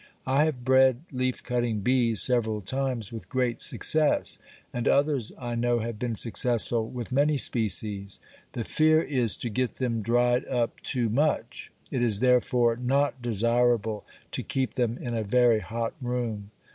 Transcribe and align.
I 0.25 0.45
have 0.45 0.65
bred 0.65 1.01
leaf 1.11 1.43
cutting 1.43 1.81
bees 1.81 2.19
several 2.23 2.61
times 2.61 3.11
with 3.11 3.29
great 3.29 3.61
success, 3.61 4.39
and 4.73 4.87
others 4.87 5.31
I 5.37 5.53
know 5.53 5.77
have 5.77 5.99
been 5.99 6.15
successful 6.15 6.89
with 6.89 7.11
many 7.11 7.37
species. 7.37 8.19
The 8.53 8.63
fear 8.63 9.03
is 9.03 9.37
to 9.37 9.49
get 9.51 9.75
them 9.75 10.01
dried 10.01 10.47
up 10.47 10.79
too 10.81 11.09
much; 11.09 11.71
it 11.91 12.01
is 12.01 12.19
therefore 12.19 12.77
not 12.77 13.21
desirable 13.21 14.03
to 14.31 14.41
keep 14.41 14.73
them 14.73 14.97
in 14.97 15.13
a 15.13 15.21
very 15.23 15.59
hot 15.59 15.93
room. 16.01 16.49